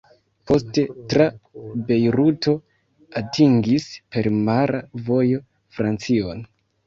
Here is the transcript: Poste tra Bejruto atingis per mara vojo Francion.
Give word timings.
Poste 0.51 0.83
tra 1.11 1.27
Bejruto 1.89 2.55
atingis 3.21 3.85
per 4.15 4.29
mara 4.49 4.81
vojo 5.11 5.43
Francion. 5.79 6.43